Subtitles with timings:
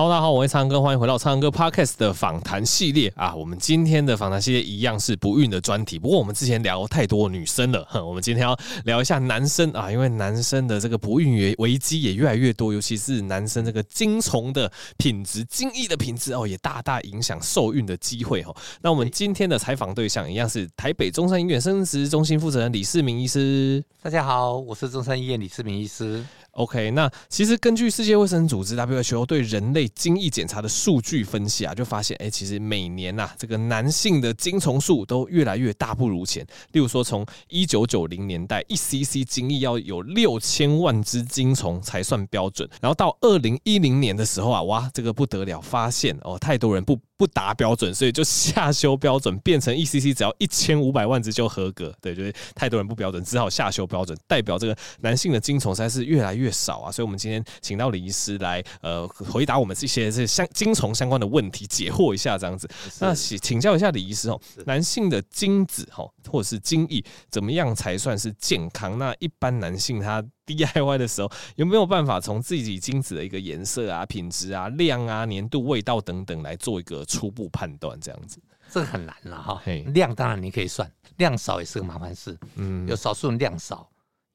[0.00, 3.34] Hello，大家好，我是苍哥，欢迎回到苍哥 Podcast 的访谈系列啊。
[3.34, 18.54] 我们今天的访谈系列一样是不孕的专题，不过我们之前聊太多女生了，我们今天要聊一下男生啊，因为男生的这个不孕危机也越来越多，尤其是男生这个精虫的品质、精液的品质哦，也大大影响受孕的机会哦。
[18.80, 23.82] 那我们今天的采访对象一样是台北中山医院生殖中心负责人李世明医师。
[24.00, 26.24] 大家好，我是中山医院李世明医师。
[26.58, 36.44] OK，那其实根据世界卫生组织 WHO 对人类精液检查的数据分析啊，就发现，哎，其实每年呐、啊，这个男性的精虫数都越来越大不如前。
[36.72, 51.94] 例如说，从一九九零年代，一 CC 精液要有六千万只精虫才算标准，然后到二零一零年的时候啊，哇，这个不得了，发现哦，太多人不不达标准，所以就下修标准，变成一 CC 只要一千五百万只就合格。
[52.00, 62.68] 对，就是太多人不标准，只好下修标准，代表这个男性的精虫实在是越来越少啊，所以我们今天请到李医师来，呃，回答我们这些这相精虫相关的问题，解惑一下这样子。
[63.00, 68.98] 那请请教一下李医师哦，男性的精子哈，或者是精液，怎么样才算是健康？
[68.98, 77.98] 那一般男性他 DIY 的时候，有没有办法从自己精子的一个颜色啊、品质啊、量啊、粘度、味道等等来做一个初步判断？
[78.00, 79.62] 这样子，这个很难了哈。
[79.86, 82.38] 量当然你可以算，量少也是个麻烦事。
[82.54, 83.88] 嗯，有少数人量少。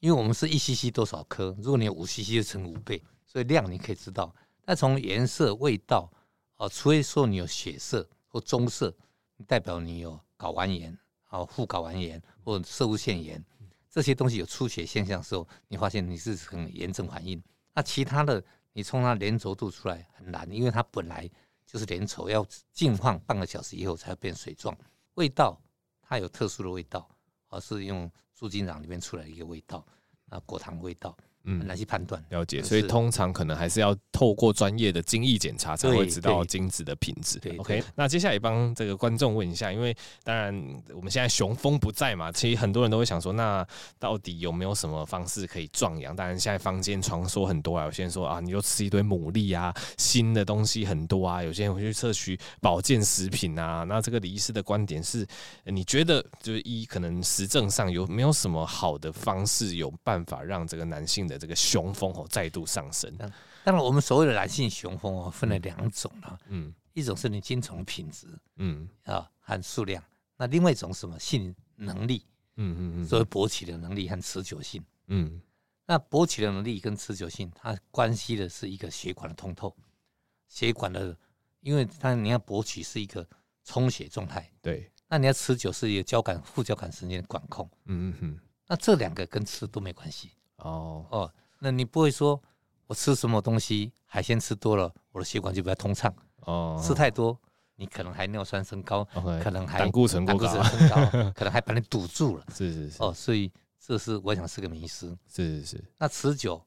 [0.03, 4.35] 因为我们是一 cc 多少颗，如果你有五 cc 就乘五倍，所以量你可以知道。
[4.65, 6.11] 那从颜色、味道，
[6.57, 8.93] 哦，除非说你有血色或棕色，
[9.47, 10.91] 代表你有睾丸炎、
[11.29, 13.41] 哦副睾丸炎或者摄护腺炎
[13.89, 17.41] 这些东西有出血现象的时候，你发现你是很炎症反应。
[17.73, 18.43] 那其他的，
[18.73, 21.29] 你从它粘稠度出来很难，因为它本来
[21.65, 24.77] 就是粘稠，要静放半个小时以后才会变水状。
[25.13, 25.57] 味道
[26.01, 27.09] 它有特殊的味道，
[27.47, 28.11] 而是用。
[28.33, 29.85] 树精壤里面出来一个味道，
[30.29, 31.15] 啊，果糖味道。
[31.45, 37.39] 嗯，很难去判断了解，所以通常可能还是要透过专业的精液检查才会知道精子的品质。
[37.57, 40.53] OK，那接下来帮这个观众问一下，因为当然
[40.95, 43.65] 我们现在雄风不在嘛，其实很多人都会想说，那
[43.99, 46.15] 到底有没有什么方式可以壮阳？
[46.15, 53.83] 当然现在坊间传说很多啊，有些人说啊，你就吃一堆牡蛎啊，新的东西很多啊，有些人会去摄取保健食品啊。
[53.83, 55.27] 那这个李医师的观点是，
[55.65, 63.13] 你觉得就是一可能实证上有没有什么好的方式，有办法让这个男性的这个雄风哦再度上升。
[63.17, 66.37] 当然，我们所谓的男性雄风哦，分了两种啊。
[66.47, 68.27] 嗯，一种是你精虫品质，
[68.57, 70.03] 嗯啊和数量。
[70.37, 72.25] 那另外一种是什么性能力？
[72.55, 74.83] 嗯嗯嗯，所谓勃起的能力和持久性。
[75.07, 75.41] 嗯，
[75.85, 79.75] 那勃起的能力跟持久性，它关系的是一个血管的通透，
[80.47, 81.17] 血管的，
[81.61, 83.27] 因为它你要勃起是一个
[83.63, 84.89] 充血状态，对。
[85.07, 87.69] 那你要持久是一个交感副交感神经的管控。
[87.85, 88.39] 嗯嗯嗯。
[88.67, 90.31] 那这两个跟吃都没关系。
[90.63, 92.41] 哦哦，那你不会说
[92.87, 96.81] 我吃什么东西海鲜吃多了，我的血管就比较通畅哦。
[96.83, 97.37] 吃太多，
[97.75, 100.47] 你可能还尿酸升高，okay, 可能还胆固醇过高，
[101.35, 102.45] 可能还把你堵住了。
[102.53, 105.07] 是是是哦，所以这是我想是个迷失。
[105.27, 105.83] 是是是。
[105.97, 106.63] 那持久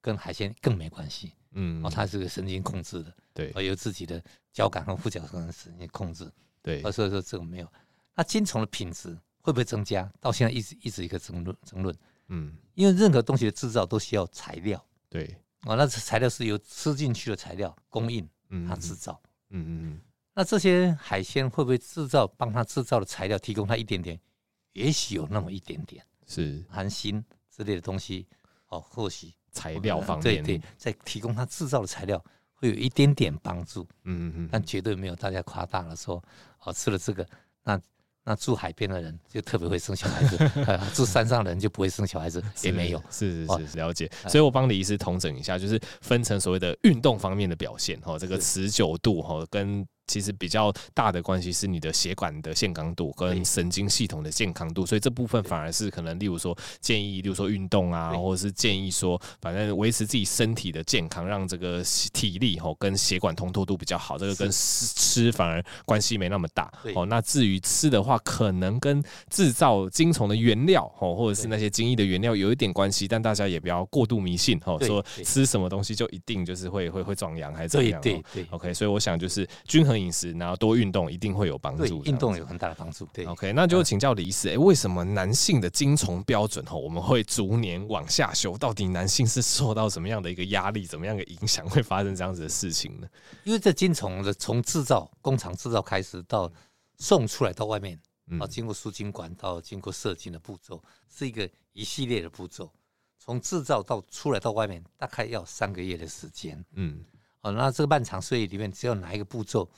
[0.00, 1.32] 跟海鲜更没关系。
[1.54, 4.22] 嗯哦，它是个神经控制的，对，有自己的
[4.52, 6.30] 交感和副交感神经控制。
[6.62, 7.70] 对，所以说这个没有。
[8.14, 10.10] 那精虫的品质会不会增加？
[10.18, 11.94] 到现在一直一直一个争论争论。
[12.32, 19.20] 嗯，因为任何东西的制造都需要材料，对，哦，那材料是由吃进去的材料供应，嗯，它制造，
[19.50, 20.00] 嗯嗯嗯，
[20.34, 24.18] 那这些海鲜会不会制造帮它制造的材料提供它一点点？
[24.72, 26.64] 也许有那么一点点，是。
[26.70, 27.22] 含锌
[27.54, 28.26] 之类的东西，
[28.68, 29.32] 哦，或许。
[29.52, 36.24] 材料方面，对对，在提供它制造的材料会有一点点帮助，嗯嗯嗯，但绝对没有大家夸大了说，
[36.60, 37.28] 哦，吃了这个
[37.62, 37.78] 那。
[38.24, 40.50] 那住海边的人就特别会生小孩子，
[40.94, 43.02] 住山上的人就不会生小孩子，也没有。
[43.10, 44.10] 是是是，了解。
[44.28, 49.86] 所以我帮李医师统整一下，就是分成所谓的运动方面的表现，哈，这个持久度，哈，跟。
[50.06, 66.70] 其实比较大的关系是你的血管的健康度跟神经系统的健康度，所以这部分反而是可能，例如说建议，例如说运动啊，或者是建议说，反正维持自己身体的健康，让这个体力吼跟血管通透度比较好，这个跟吃反而关系没那么大。
[66.94, 78.00] 哦，那至于吃的话，可能跟制造精虫的原料哦，或者是那些精益的原料有一点关系，但大家也不要过度迷信哦，说吃什么东西就一定就是会会会壮阳还是怎样？
[78.02, 79.91] 对对对，OK，所以我想就是均衡。
[79.98, 82.02] 饮食，然后多运动，一定会有帮助。
[82.04, 83.06] 运动有很大的帮助。
[83.12, 88.56] 对，OK，那就请教李医师，哎，为什么男性的精虫标准吼，我们会逐年往下修？
[88.58, 93.08] 到底男性是受到什么样的一个压力，怎么样的影响，会发生这样子的事情呢？
[93.44, 96.50] 因为这精虫的从制造工厂制造开始到
[96.98, 97.98] 送出来到外面，
[98.38, 102.70] 啊，经过输精管到经过射精的步骤，是一个一系列的步骤。
[103.18, 106.64] 从制造到出来到外面，大概要三个月的时间。
[106.74, 107.04] 嗯。
[107.42, 109.68] 哦，那这个漫长岁月里面，只要哪一个步骤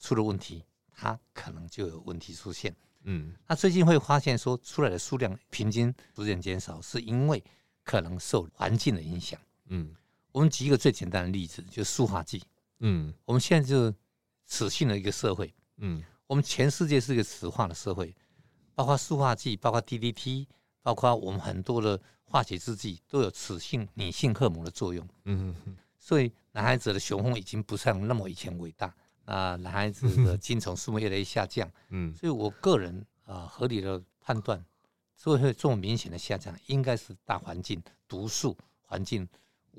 [0.00, 2.74] 出了问题，它可能就有问题出现。
[3.04, 7.42] 嗯，那最近会发现说，出来的数量平均逐渐减少，是因为
[7.84, 9.40] 可能受环境的影响。
[9.68, 9.94] 嗯，
[10.32, 12.42] 我们举一个最简单的例子，就是塑化剂。
[12.80, 13.94] 嗯，我们现在就是
[14.46, 15.54] 磁性的一个社会。
[15.78, 18.14] 嗯，我们全世界是一个磁化的社会，
[18.74, 20.46] 包括塑化剂，包括 DDT，
[20.82, 25.06] 包括我们很多的化学制剂都有雌性、女性荷尔蒙的作用。
[25.24, 28.94] 嗯哼，所以男孩子的雄风已经不像那么以前伟大。
[29.30, 34.62] 啊，男孩子的精虫数目越来越下降，嗯，所以我个人啊，合理的判断，
[35.14, 39.28] 所以会这么明显的下降，应该是大环境毒素环境。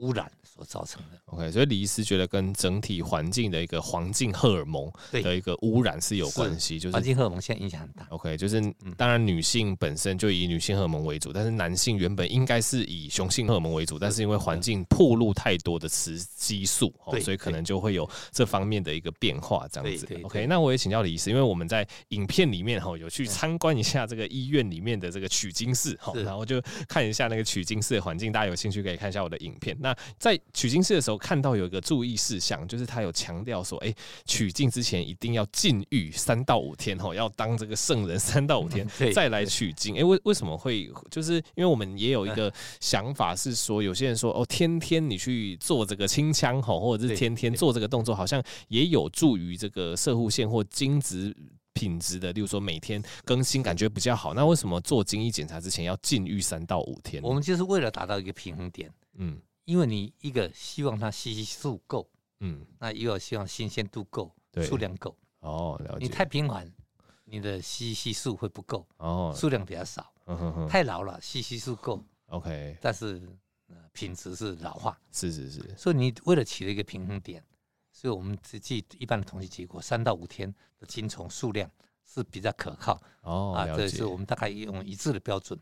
[0.02, 1.18] 污染所造成的。
[1.26, 8.06] OK，所以李医师觉得跟整体环境的一个环境荷尔蒙的一个污染是有关系，就是环境荷尔蒙现在影响很大。
[8.10, 8.62] OK，就是
[8.98, 20.08] 当然女性本身就以女性荷尔蒙为主，但是男性原本应该是以雄性荷尔蒙为主，但是因为环境暴露太多的雌激素，所以可能就会有这方面的一个变化这样子。
[20.24, 29.78] OK，那我也请教李医师，因为我们在影片里面哈有去参观一下这个医院里面的这个取经室哈，然后就看一下那个取经室的环境，大家有兴趣可以看一下我的影片。
[29.80, 33.96] 那在取经室的时候，看到有一个注意事项，就是他有强调说，哎、欸，
[34.26, 39.96] 取精之前一定要禁欲三到五天，哦，要当这个圣人三到五天再来取经。
[39.96, 40.92] 哎、欸，为为什么会？
[41.10, 51.36] 就是因为我们也有一个想法是说，有些人说，哦，天天你去做这个清腔，吼，或者是天天做这个动作，好像也有助于这个射护线或精子
[51.74, 54.34] 品质的，例如说每天更新，感觉比较好。
[54.34, 57.22] 那为什么做精液检查之前要禁欲三到五天？
[57.24, 59.38] 我们就是为了达到一个平衡点，嗯。
[59.72, 62.06] 因为你一个希望它吸吸数够，
[62.42, 64.30] 嗯，那一个希望新鲜度够，
[64.62, 65.16] 数量够。
[65.40, 66.04] 哦，了解。
[66.06, 66.70] 你太频繁，
[67.24, 70.12] 你的吸吸数会不够，哦，数量比较少。
[70.26, 70.68] 嗯哼哼。
[70.68, 73.22] 太老了，吸吸数够，OK，但是
[73.94, 75.00] 品质是老化。
[75.14, 75.74] 是是是。
[75.78, 77.42] 所以你为了取得一个平衡点，
[77.94, 81.72] 所以我们实际一般的统计结果，三到五天的精虫数量
[82.04, 83.02] 是比较可靠。
[83.22, 83.54] 哦。
[83.56, 85.58] 啊，这是我们大概用一致的标准。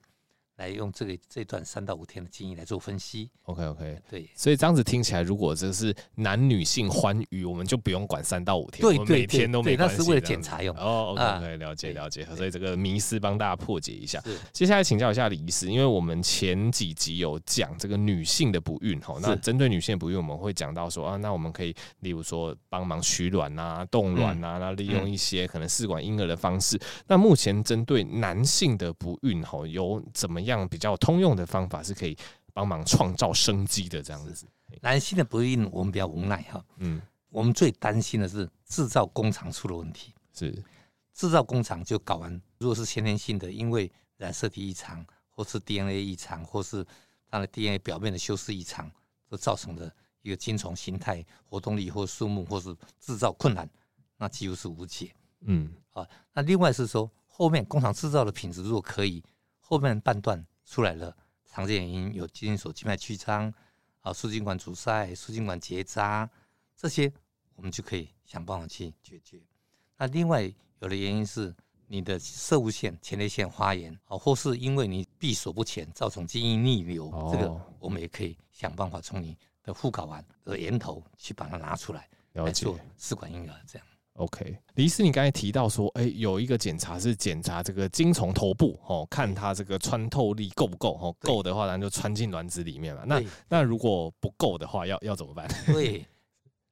[0.60, 3.30] 来用这个这段三到五天的经验来做分析。
[3.44, 9.96] OK OK，对，所以这样子听起来，如果这是男女性欢愉，我们就不用管三到五天，对，每天都没关系。
[9.98, 10.76] 那是为了检查用。
[10.76, 12.28] 哦，OK OK，了解了解。
[12.36, 14.22] 所以这个迷思帮大家破解一下。
[14.52, 26.78] 接下来请教一下李医师，因为我们前几集有讲这个女性的不孕哈，那针对女性的不孕，我们会讲到说啊，那我们可以例如说帮忙取卵啊、冻卵啊，那利用一些可能试管婴儿的方式。
[27.08, 30.49] 那目前针对男性的不孕哈，有怎么样？
[30.52, 32.18] 样比较通用的方法是可以
[32.54, 34.48] 帮忙创造生机的这样子。
[34.82, 36.64] 男性的不孕，我们比较无奈哈。
[36.78, 40.14] 嗯，我们最担心的是制造工厂出了问题。
[40.34, 40.64] 是，
[41.14, 46.86] 制造工厂就搞完，如果是先天性的，因为染色体异常，或是 DNA 异常，或是
[47.30, 48.90] 它的 DNA 表面的修饰异常，
[49.28, 49.92] 所造成的
[50.22, 53.68] 一个精虫形态、活动力或数目，或是制造困难，
[54.18, 55.12] 那几乎是无解。
[55.42, 59.24] 嗯，啊，那另外是说，后面工厂制造的品质如果可以。
[59.70, 63.54] 后面半段出来了，常见原因有精索静脉曲张
[64.02, 66.28] 啊，输精管阻塞、输精管结扎，
[66.76, 67.14] 这些
[67.54, 69.40] 我们就可以想办法去解决。
[69.96, 70.42] 那另外
[70.80, 71.56] 有的原因是
[71.86, 83.88] 你的射物腺、前列腺发炎啊，或是因为你闭锁不全，造成精液逆流，哦、这个我们也可以想办法从你的副睾丸的源头去把它拿出来，来做试管婴儿这样。
[84.20, 93.04] OK，李医师，你刚才提到说，哎、欸，有一个检查是检查这个精虫头部，哦，看它这个穿透力够不够，哦，够的话，咱就穿进卵子里面嘛。
[93.06, 95.48] 那那如果不够的话，要要怎么办？
[95.68, 96.06] 对，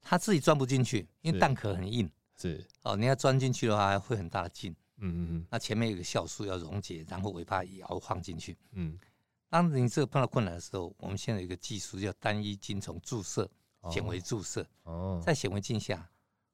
[0.01, 2.09] 它自己钻不进去，因为蛋壳很硬。
[2.37, 4.75] 是哦，你要钻进去的话，会很大的劲。
[4.97, 5.45] 嗯嗯嗯。
[5.49, 8.57] 那前面有个酵素要溶解，然后尾巴也要放进去。
[8.73, 8.99] 嗯。
[9.49, 13.49] 当你这个碰到困难的时候，我们现在有一个技术叫单一精虫注射，
[13.89, 14.67] 显微注射。
[14.83, 15.21] 哦。
[15.25, 16.07] 在显微镜下，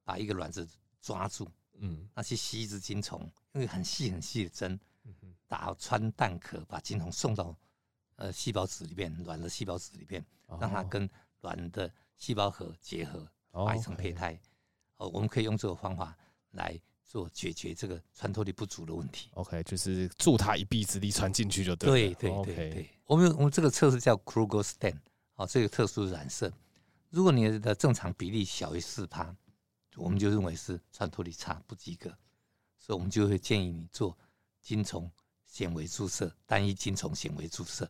[0.04, 0.68] 把一个卵子。
[1.04, 1.46] 抓住，
[1.80, 4.80] 嗯，那去吸一只精虫，用一很细很细的针，
[5.50, 7.54] 打穿蛋壳，把精虫送到
[8.16, 10.26] 呃细胞质里面，卵的细胞质里边，
[10.62, 11.08] 让它跟
[11.42, 13.28] 卵的细胞核结合，
[13.68, 14.40] 排成胚胎。
[14.96, 16.18] 哦，我们可以用这个方法
[16.52, 19.30] 来做解决这个穿透力不足的问题。
[19.34, 22.14] OK，就是助它一臂之力穿进去就对。
[22.14, 24.98] 对对对对，我们我们这个测试叫 Kruger-Stain，
[25.36, 26.50] 哦，这个特殊染色，
[27.10, 29.36] 如果你的正常比例小于四趴。
[29.96, 32.10] 我们就认为是穿透力差，不及格，
[32.78, 34.18] 所以我们就会建议你做
[34.62, 35.12] 精虫
[35.46, 37.90] 显微注射，单一精虫显微注射。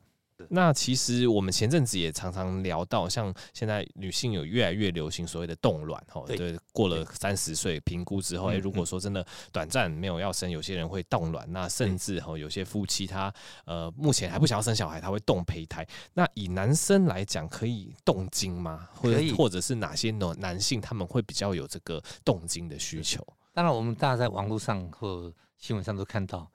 [0.50, 13.34] 那其实我们前阵子也常常聊到，像现在女性有越来越流行所谓的冻卵，哈，对，过了三十岁评估之后，哎，如果说真的短暂没有要生，有些人会冻卵，那甚至哈，有些夫妻他
[13.66, 15.88] 呃目前还不想要生小孩，他会冻胚胎。
[16.14, 18.90] 那以男生来讲，可以冻精吗？
[18.94, 23.26] 或者或者是哪些男男性他们会比较有这个冻精的需求？
[23.54, 26.50] 当然，我们大家在网络上或新闻上都看到，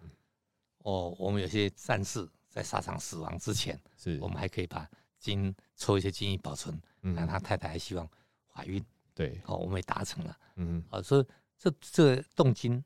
[0.79, 2.29] 哦，我们有些战士。
[2.59, 4.19] 在沙场死亡之前，是。
[4.21, 8.09] 我们还可以把精抽一些精液保存，那、嗯、他太太还希望
[8.53, 8.85] 怀孕，
[9.15, 12.83] 对，好，我们也达成了，嗯，啊，所以这这动精，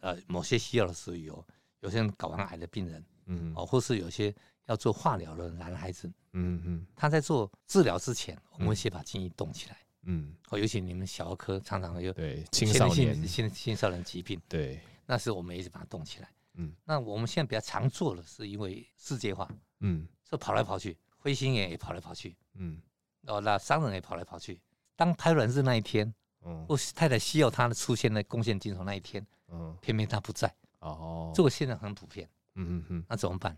[0.00, 1.46] 呃，某些需要的时候有，
[1.82, 4.34] 有些人睾丸癌的病人，嗯，哦，或是有些
[4.64, 13.24] 要做化疗的男孩子，嗯嗯，他在做治疗之前，我们会先把精液冻起来，嗯，哦，尤其你们小儿科常常有对青少年。
[13.24, 16.28] 青青少年疾病，对，那时候我们一直把它冻起来。
[16.56, 19.48] 嗯，那我们现在比较常做的是因为世界化，
[19.80, 22.80] 嗯，就跑来跑去，飞行员也跑来跑去，嗯，
[23.26, 24.58] 哦，那商人也跑来跑去。
[24.96, 33.56] 当排卵日那一天，嗯，我太太需要他的出现在贡献精虫那一天，嗯，偏偏他不在，哦，这个现在很普遍，嗯嗯嗯，那怎么办？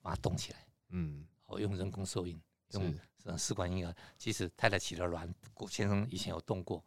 [0.00, 6.82] 把它冻起来，嗯，我用人工受孕，用试管婴儿，即使太太起了卵，郭先生以前有冻过，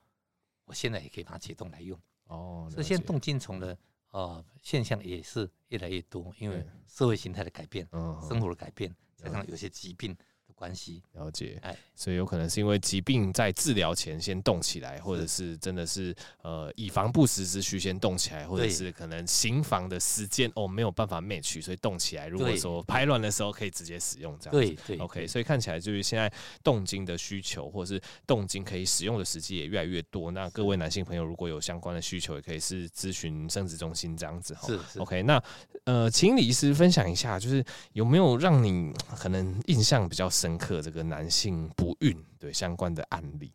[0.66, 3.78] 我现在也可以把它解冻来用，哦，所以现在冻精虫的。
[4.16, 10.16] 哦，现象也是越来越多，因为社会形态的改变，嗯，生活的改变，加上有些疾病。
[10.56, 22.28] 关系了解，哎，所以有可能是因为疾病在治疗前先动起来，或者是真的是呃以防不时之需先动起来，或者是可能行房的时间哦没有办法 match，所以动起来。
[22.28, 25.28] 如果说排卵的时候可以直接使用这样子，对对，OK。
[25.28, 26.32] 所以看起来就是现在
[26.64, 30.32] 动精的需求，或者是动精可以使用的时机也越来越多。
[30.32, 34.68] 那各位男性朋友如果有相关的需求，也可以是咨询生殖中心这样子哈。
[34.68, 35.22] 是 OK。
[35.24, 35.44] 那
[35.84, 40.45] 呃，请李医师分享一下，就是有没有让你可能印象比较深。
[40.46, 43.52] 深刻这个男性不孕对相关的案例，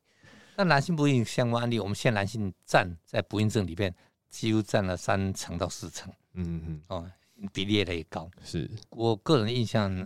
[0.57, 3.95] 那男性不孕相关案例，我们现在男性占在不孕症里面
[4.29, 7.09] 几乎占了三成到四成，嗯嗯哦，
[7.53, 8.29] 比例越来越高。
[8.43, 8.69] 是。
[8.89, 10.05] 我个人印象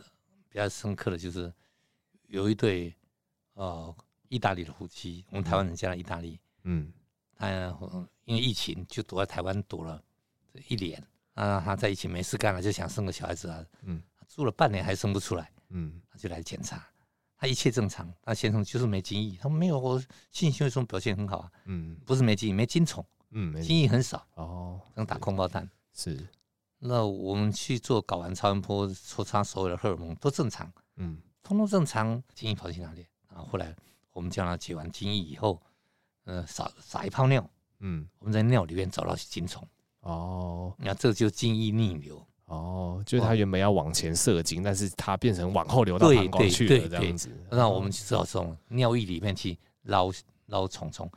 [0.50, 1.50] 比较深刻的就是
[2.26, 2.94] 有一对
[3.54, 3.96] 呃
[4.28, 6.92] 意大利的夫妻，我们台湾人嫁到意大利，嗯，
[7.34, 7.48] 他
[8.26, 10.04] 因为疫情就躲在台湾躲了
[10.68, 15.50] 一年啊，他在一起没事干了，就想生个小孩子啊，嗯，住了半年还生不出来。
[15.68, 16.86] 嗯，他就来检查，
[17.36, 26.26] 他一切正常，他先生就是没精液，他说没有，我性行为中表现很好啊，嗯，不是没精液，没精虫，嗯，精液很少哦，能打空包弹是。
[26.78, 33.06] 那我们去做睾丸超音波，抽查所有的荷尔蒙都正常，嗯，通通正常，精液跑去哪里？
[33.30, 33.74] 然后后来
[34.12, 35.62] 我们叫他解完精液以后，
[36.24, 39.66] 呃，撒撒一泡尿，嗯，我们在尿里面找到精虫，
[40.00, 42.24] 哦，那这就精液逆流。
[42.46, 47.30] 哦，就是它原本要往前射精，但是它变成往后流到膀胱去了这样子。
[47.50, 50.12] 那我们就只好从尿液里面去捞
[50.46, 51.10] 捞虫虫。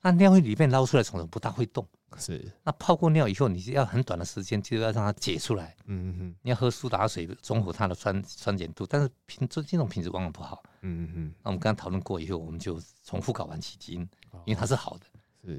[0.00, 1.86] 那尿液里面捞出来虫虫不大会动，
[2.16, 2.50] 是。
[2.64, 5.76] 那泡过尿以后，你要很短的时间就要让它解出来。
[5.84, 6.34] 嗯嗯嗯。
[6.42, 10.62] 你要喝苏打水中和它的酸酸碱度，但是品这这种品质往往不好。
[10.80, 11.34] 嗯嗯嗯。
[11.42, 14.00] 那我们刚刚讨论过以后，我们就重复睾丸起精，
[14.44, 15.06] 因为它是好的。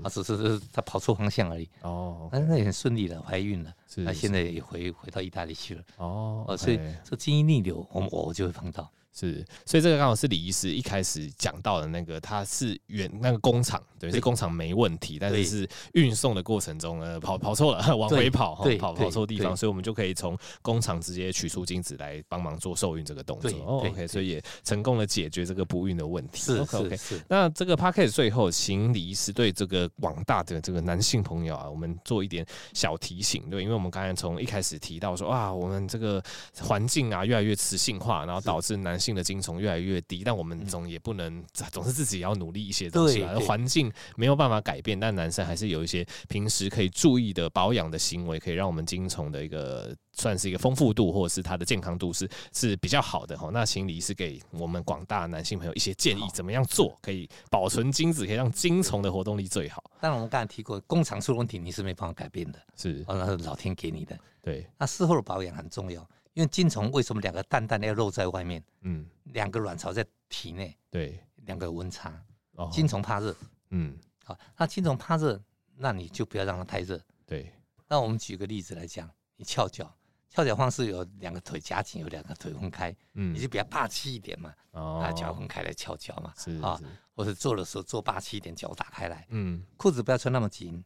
[0.01, 1.67] 啊，只是是他跑错方向而已。
[1.81, 3.73] 哦，但是那也很顺利的怀孕了。
[3.87, 5.83] 是，那现在也回回到意大利去了。
[5.97, 8.89] 哦，所以这基因逆流，我我就会碰到。
[9.13, 23.51] 是，所以这个刚好是李医师一开始讲到的那个，他是原那个工厂，对，这工厂没问题，但是是运送的过程中呃跑跑错了， 往回跑，跑跑错地方，所以我们就可以从工厂直接取出精子来帮忙做受孕这个动作。
[23.63, 26.41] OK，所以也成功的解决这个不孕的问题。
[26.41, 32.43] 是 OK，那这个 Podcast 最后，请李医师对这个广大的这个男性朋友啊，我们做一点
[32.74, 36.24] 小提醒，对，因为我们刚才从一开始提到说啊，我们这个
[36.60, 43.38] 环境啊越来越雌性化，然后导致男性的精虫越来越低，但我们总也不能 总是自己也要努力一些东西啊。
[43.41, 53.50] 环境没有办法改变，但男生还是有一些平时可以注意的保养的行为，可以让我们精虫的一个算是一个丰富度，或者是它的健康度是是比较好的哈。
[53.51, 59.83] 那请李是给我们广大男性朋友一些建议，怎么样做可以保存精子，可以让精虫的活动力最好？
[60.00, 64.17] 当然，我们刚才提过，工厂出问题你是没办法改变的，是，那是老天给你的。
[64.41, 66.05] 对，那事后的保养很重要。
[66.33, 68.63] 因为精虫为什么两个蛋蛋要露在外面？
[68.81, 72.23] 嗯，两个卵巢在体内，对，两个温差。
[72.55, 73.35] 哦，精虫怕热，
[73.71, 75.41] 嗯，好，那精虫怕热，
[75.75, 77.01] 那你就不要让它太热。
[77.25, 77.51] 对，
[77.87, 79.91] 那我们举个例子来讲，你翘脚，
[80.29, 86.79] 翘脚方式有两个腿夹紧，有两个腿分开，嗯，你就比较霸气一点嘛，哦，啊，脚分开来翘脚嘛，是啊，
[87.15, 90.83] 或者坐的时候坐霸气一点，脚打开来，嗯，裤子不要穿那么紧，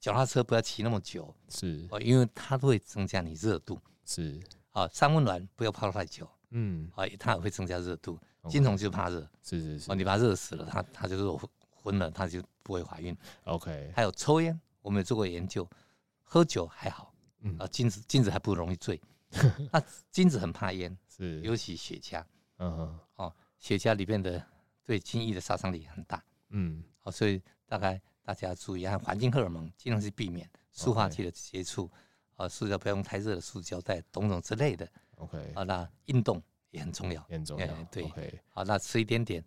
[0.00, 4.40] 脚踏车不要骑那么久，是，哦，因为它都会增加你热度，是。
[4.74, 8.18] 啊，三温暖不要泡太久，嗯，啊，它也会增加热度。
[8.50, 13.16] 金虫就怕热，是是是，哦，你把它热死了，它它就是昏了，它就不会怀孕。
[13.44, 15.66] OK，还有抽烟，我们有做过研究，
[16.22, 19.00] 喝酒还好，嗯，啊，金子金子还不容易醉，
[19.72, 22.22] 那金子很怕烟，是，尤其雪茄，
[22.58, 24.44] 嗯哼，哦，雪茄里面的
[24.84, 31.90] 对精液的杀伤力很大，嗯，好，所以大概大家注意，还有环境荷尔蒙，尽量去避免塑化剂的接触，
[32.36, 34.88] 啊，塑胶不要用太热的塑胶袋，等等之类的。
[35.16, 38.04] OK，啊，那运动也很重要，很重要，对，
[38.50, 39.44] 好，那吃一点点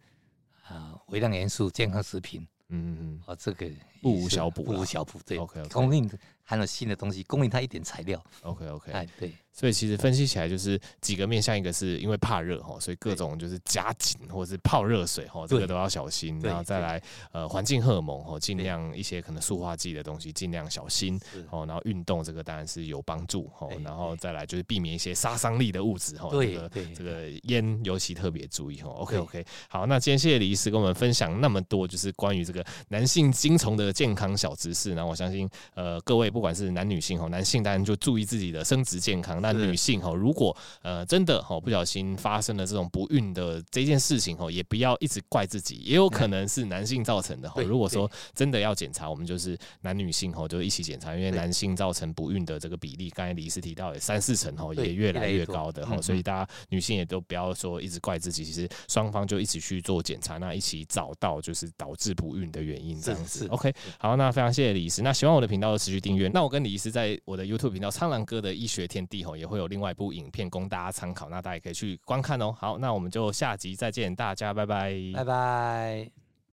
[0.63, 2.47] 啊，微量元素、健康食品。
[2.69, 3.69] 嗯嗯嗯，啊，这个
[4.01, 6.09] 不无小补，不无小补，对，OK，供应
[6.47, 17.01] 含有新的东西，供应它一点材料，OK OK，哎，对，所以其实分析起来就是几个面向，一个是因为怕热哈，所以各种就是加紧或者是泡热水哈，这个都要小心，然后再来
[17.33, 21.19] 呃环境荷尔蒙哈，尽量一些可能塑化剂的东西尽量小心。
[21.51, 32.65] 哦，然后运动这个当然是有帮助哈，然后再来就是避免一些杀伤力的物质哈，对对，这个烟尤其特别注意哈，OK OK，好，那今天谢谢李医师跟我们分享那么多，就是关于这个。
[32.89, 47.59] 男性精虫的健康小知识，然后我相信，呃，各位不管是男女性哈，男性当然就注意自己的生殖健康，那女性哈，如果呃真的哈不小心发生了这种不孕的这件事情哈，也不要一直怪自己，也有可能是男性造成的哈。
[47.63, 63.01] 如果说真的要检查，我们就是男女性哈就一起检查，因为男性造成不孕的这个比例，刚才李医师提到也三四成哈，也越来越高的哈，所以大家女性也都不要说一直怪自己，其实双方就一起去做检查，那一起找到就是导致不孕的原因。
[63.01, 65.01] 这样子，OK，好，那非常谢谢李医师。
[65.01, 66.26] 那喜欢我的频道的持续订阅。
[66.33, 72.51] 那我跟李医师在我的 YouTube 频道“苍狼哥的医学天地”吼，也会有另外一部影片供大家参考，那大家也可以去观看哦。
[72.51, 76.26] 好，那我们就下集再见，大家拜拜，拜拜。